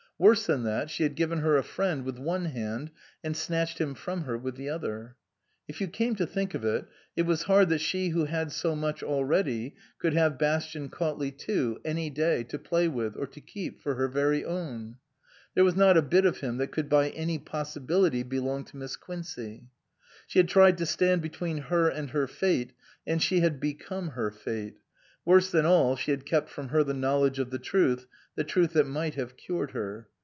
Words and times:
Worse 0.23 0.45
than 0.45 0.61
that, 0.65 0.91
she 0.91 1.01
had 1.01 1.15
given 1.15 1.39
her 1.39 1.57
a 1.57 1.63
friend 1.63 2.05
with 2.05 2.19
one 2.19 2.45
hand 2.45 2.91
and 3.23 3.35
snatched 3.35 3.81
him 3.81 3.95
from 3.95 4.25
her 4.25 4.37
with 4.37 4.55
the 4.55 4.69
other. 4.69 5.15
(If 5.67 5.81
you 5.81 5.87
came 5.87 6.13
to 6.17 6.27
think 6.27 6.53
of 6.53 6.63
it, 6.63 6.85
it 7.15 7.23
was 7.23 7.41
hard 7.41 7.69
that 7.69 7.81
she 7.81 8.09
who 8.09 8.25
had 8.25 8.51
so 8.51 8.75
much 8.75 9.01
already 9.01 9.75
could 9.97 10.13
have 10.13 10.37
Bastian 10.37 10.89
Cautley 10.89 11.35
too, 11.35 11.79
any 11.83 12.11
day, 12.11 12.43
to 12.43 12.59
play 12.59 12.87
with, 12.87 13.17
or 13.17 13.25
to 13.25 13.41
keep 13.41 13.81
for 13.81 13.95
her 13.95 14.07
very 14.07 14.45
own. 14.45 14.97
There 15.55 15.63
was 15.63 15.75
not 15.75 15.97
a 15.97 16.03
bit 16.03 16.25
of 16.25 16.37
him 16.41 16.57
that 16.57 16.71
could 16.71 16.87
by 16.87 17.09
any 17.09 17.39
possibility 17.39 18.21
belong 18.21 18.63
to 18.65 18.77
Miss 18.77 18.95
Quincey.) 18.97 19.69
She 20.27 20.37
had 20.37 20.47
tried 20.49 20.77
to 20.77 20.85
stand 20.85 21.23
between 21.23 21.57
her 21.57 21.89
and 21.89 22.11
her 22.11 22.27
Fate, 22.27 22.73
and 23.07 23.23
she 23.23 23.39
had 23.39 23.59
become 23.59 24.09
her 24.09 24.29
Fate. 24.29 24.75
Worse 25.25 25.49
than 25.51 25.65
all, 25.67 25.95
she 25.95 26.09
had 26.11 26.25
kept 26.27 26.49
from 26.49 26.69
her 26.69 26.83
the 26.83 26.95
knowledge 26.95 27.37
of 27.39 27.49
the 27.51 27.59
truth 27.59 28.05
the 28.33 28.43
truth 28.43 28.73
that 28.73 28.87
might 28.87 29.13
have 29.15 29.35
cured 29.37 29.69
her. 29.71 30.07